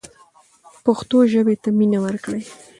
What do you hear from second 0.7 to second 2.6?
پښتو ژبې ته مینه ورکړئ.